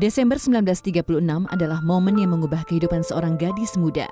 Desember 0.00 0.40
1936 0.40 1.20
adalah 1.52 1.84
momen 1.84 2.16
yang 2.16 2.32
mengubah 2.32 2.64
kehidupan 2.64 3.04
seorang 3.04 3.36
gadis 3.36 3.76
muda. 3.76 4.08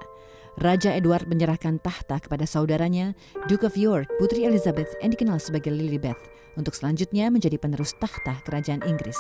Raja 0.60 0.92
Edward 0.92 1.24
menyerahkan 1.24 1.80
tahta 1.80 2.20
kepada 2.20 2.44
saudaranya, 2.44 3.16
Duke 3.48 3.64
of 3.64 3.72
York, 3.72 4.04
Putri 4.20 4.44
Elizabeth 4.44 4.92
yang 5.00 5.16
dikenal 5.16 5.40
sebagai 5.40 5.72
Lilibeth, 5.72 6.20
untuk 6.60 6.76
selanjutnya 6.76 7.32
menjadi 7.32 7.56
penerus 7.56 7.96
tahta 7.96 8.36
kerajaan 8.44 8.84
Inggris. 8.84 9.16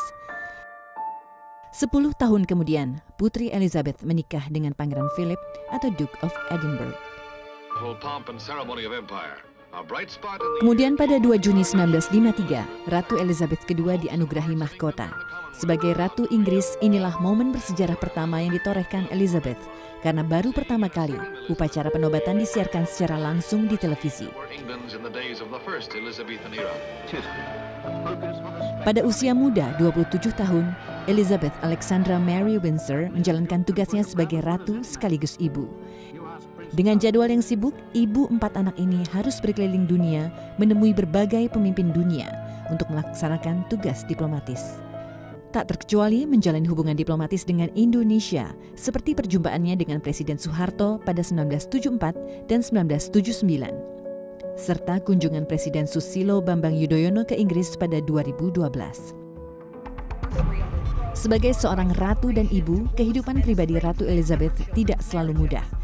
Sepuluh 1.72 2.12
tahun 2.20 2.44
kemudian, 2.44 3.00
Putri 3.16 3.48
Elizabeth 3.48 4.04
menikah 4.04 4.44
dengan 4.52 4.76
Pangeran 4.76 5.08
Philip 5.16 5.40
atau 5.72 5.88
Duke 5.96 6.20
of 6.20 6.36
Edinburgh. 6.52 6.92
Kemudian 10.58 10.96
pada 10.96 11.20
2 11.20 11.44
Juni 11.44 11.60
1953, 11.60 12.88
Ratu 12.88 13.20
Elizabeth 13.20 13.62
II 13.68 14.00
dianugerahi 14.00 14.56
mahkota. 14.56 15.12
Sebagai 15.52 15.92
Ratu 15.92 16.24
Inggris, 16.32 16.78
inilah 16.80 17.20
momen 17.20 17.52
bersejarah 17.52 17.98
pertama 18.00 18.40
yang 18.40 18.56
ditorehkan 18.56 19.10
Elizabeth 19.12 19.58
karena 19.98 20.22
baru 20.22 20.54
pertama 20.54 20.86
kali 20.86 21.18
upacara 21.50 21.90
penobatan 21.90 22.38
disiarkan 22.38 22.86
secara 22.86 23.18
langsung 23.18 23.66
di 23.66 23.74
televisi. 23.74 24.30
Pada 28.86 29.00
usia 29.02 29.34
muda 29.34 29.74
27 29.82 30.30
tahun, 30.38 30.70
Elizabeth 31.10 31.54
Alexandra 31.66 32.16
Mary 32.22 32.56
Windsor 32.62 33.10
menjalankan 33.10 33.66
tugasnya 33.66 34.06
sebagai 34.06 34.38
ratu 34.46 34.80
sekaligus 34.86 35.34
ibu. 35.42 35.66
Dengan 36.76 37.00
jadwal 37.00 37.32
yang 37.32 37.40
sibuk, 37.40 37.72
ibu 37.96 38.28
empat 38.28 38.52
anak 38.60 38.76
ini 38.76 39.00
harus 39.16 39.40
berkeliling 39.40 39.88
dunia 39.88 40.28
menemui 40.60 40.92
berbagai 40.92 41.48
pemimpin 41.48 41.96
dunia 41.96 42.28
untuk 42.68 42.92
melaksanakan 42.92 43.64
tugas 43.72 44.04
diplomatis. 44.04 44.76
Tak 45.48 45.72
terkecuali 45.72 46.28
menjalin 46.28 46.68
hubungan 46.68 46.92
diplomatis 46.92 47.40
dengan 47.40 47.72
Indonesia, 47.72 48.52
seperti 48.76 49.16
perjumpaannya 49.16 49.80
dengan 49.80 50.04
Presiden 50.04 50.36
Soeharto 50.36 51.00
pada 51.00 51.24
1974 51.24 52.52
dan 52.52 52.60
1979, 52.60 54.60
serta 54.60 55.00
kunjungan 55.00 55.48
Presiden 55.48 55.88
Susilo 55.88 56.44
Bambang 56.44 56.76
Yudhoyono 56.76 57.24
ke 57.24 57.32
Inggris 57.32 57.80
pada 57.80 57.96
2012. 58.04 59.16
Sebagai 61.16 61.56
seorang 61.56 61.96
ratu 61.96 62.28
dan 62.28 62.44
ibu, 62.52 62.84
kehidupan 62.94 63.40
pribadi 63.40 63.80
Ratu 63.80 64.04
Elizabeth 64.04 64.52
tidak 64.76 65.00
selalu 65.00 65.48
mudah. 65.48 65.77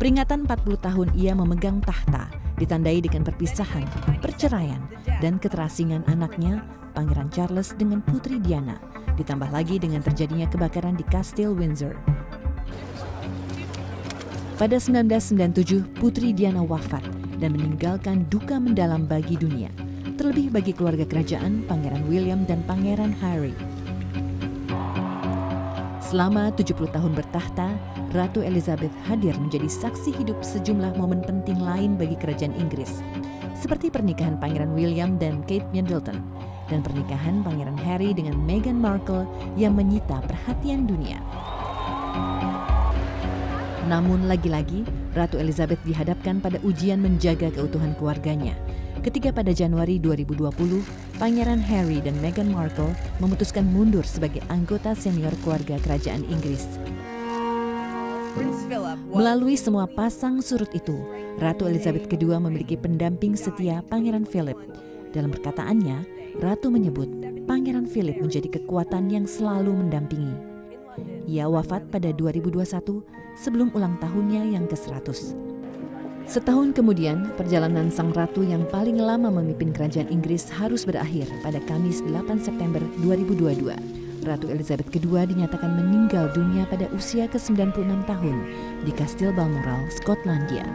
Peringatan 0.00 0.48
40 0.48 0.80
tahun 0.80 1.08
ia 1.12 1.36
memegang 1.36 1.84
tahta, 1.84 2.32
ditandai 2.56 3.04
dengan 3.04 3.20
perpisahan, 3.20 3.84
perceraian, 4.24 4.80
dan 5.20 5.36
keterasingan 5.36 6.08
anaknya, 6.08 6.64
Pangeran 6.96 7.28
Charles 7.28 7.76
dengan 7.76 8.00
Putri 8.00 8.40
Diana, 8.40 8.80
ditambah 9.20 9.52
lagi 9.52 9.76
dengan 9.76 10.00
terjadinya 10.00 10.48
kebakaran 10.48 10.96
di 10.96 11.04
Kastil 11.04 11.52
Windsor. 11.52 11.92
Pada 14.56 14.80
1997, 14.80 15.84
Putri 16.00 16.32
Diana 16.32 16.64
wafat 16.64 17.04
dan 17.36 17.52
meninggalkan 17.52 18.24
duka 18.32 18.56
mendalam 18.56 19.04
bagi 19.04 19.36
dunia, 19.36 19.68
terlebih 20.16 20.48
bagi 20.48 20.72
keluarga 20.72 21.04
kerajaan 21.04 21.68
Pangeran 21.68 22.08
William 22.08 22.48
dan 22.48 22.64
Pangeran 22.64 23.12
Harry. 23.20 23.52
Selama 26.10 26.50
70 26.50 26.90
tahun 26.90 27.14
bertahta, 27.14 27.70
Ratu 28.10 28.42
Elizabeth 28.42 28.90
hadir 29.06 29.30
menjadi 29.38 29.70
saksi 29.70 30.10
hidup 30.18 30.42
sejumlah 30.42 30.98
momen 30.98 31.22
penting 31.22 31.62
lain 31.62 31.94
bagi 31.94 32.18
kerajaan 32.18 32.50
Inggris, 32.58 32.98
seperti 33.54 33.94
pernikahan 33.94 34.34
Pangeran 34.34 34.74
William 34.74 35.14
dan 35.22 35.46
Kate 35.46 35.70
Middleton, 35.70 36.18
dan 36.66 36.82
pernikahan 36.82 37.46
Pangeran 37.46 37.78
Harry 37.86 38.10
dengan 38.10 38.34
Meghan 38.42 38.82
Markle 38.82 39.22
yang 39.54 39.78
menyita 39.78 40.18
perhatian 40.26 40.82
dunia. 40.90 41.22
Namun 43.88 44.28
lagi-lagi, 44.28 44.84
Ratu 45.16 45.40
Elizabeth 45.40 45.80
dihadapkan 45.88 46.42
pada 46.42 46.60
ujian 46.66 47.00
menjaga 47.00 47.48
keutuhan 47.54 47.96
keluarganya– 47.96 48.58
ketika 49.00 49.32
pada 49.32 49.50
Januari 49.50 49.96
2020, 49.96 50.84
Pangeran 51.16 51.60
Harry 51.60 52.04
dan 52.04 52.16
Meghan 52.20 52.52
Markle 52.52 52.92
memutuskan 53.18 53.64
mundur 53.64 54.04
sebagai 54.04 54.44
anggota 54.52 54.92
senior 54.92 55.32
keluarga 55.40 55.80
kerajaan 55.80 56.24
Inggris. 56.28 56.64
Melalui 59.10 59.58
semua 59.58 59.90
pasang 59.90 60.38
surut 60.38 60.70
itu, 60.76 60.94
Ratu 61.42 61.66
Elizabeth 61.66 62.06
II 62.06 62.38
memiliki 62.38 62.78
pendamping 62.78 63.34
setia 63.34 63.82
Pangeran 63.90 64.28
Philip. 64.28 64.56
Dalam 65.10 65.34
perkataannya, 65.34 66.06
Ratu 66.38 66.70
menyebut 66.70 67.10
Pangeran 67.50 67.90
Philip 67.90 68.22
menjadi 68.22 68.60
kekuatan 68.60 69.10
yang 69.10 69.26
selalu 69.26 69.74
mendampingi. 69.74 70.49
Ia 71.30 71.46
wafat 71.46 71.86
pada 71.94 72.10
2021 72.10 73.06
sebelum 73.38 73.70
ulang 73.78 73.94
tahunnya 74.02 74.50
yang 74.50 74.66
ke-100. 74.66 75.38
Setahun 76.26 76.74
kemudian, 76.74 77.30
perjalanan 77.38 77.86
sang 77.86 78.10
ratu 78.10 78.42
yang 78.42 78.66
paling 78.66 78.98
lama 78.98 79.30
memimpin 79.30 79.70
kerajaan 79.70 80.10
Inggris 80.10 80.50
harus 80.50 80.82
berakhir 80.82 81.30
pada 81.46 81.62
Kamis 81.70 82.02
8 82.02 82.34
September 82.42 82.82
2022. 83.06 83.62
Ratu 84.26 84.50
Elizabeth 84.50 84.90
II 84.90 85.22
dinyatakan 85.22 85.70
meninggal 85.70 86.34
dunia 86.34 86.66
pada 86.66 86.90
usia 86.90 87.30
ke-96 87.30 88.10
tahun 88.10 88.36
di 88.82 88.92
Kastil 88.98 89.30
Balmoral, 89.30 89.86
Skotlandia. 89.86 90.66